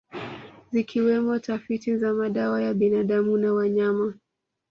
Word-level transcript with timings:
Zikiwemo 0.71 1.39
tafiti 1.39 1.97
za 1.97 2.13
madawa 2.13 2.61
ya 2.61 2.73
binadamu 2.73 3.37
na 3.37 3.53
wanyama 3.53 4.13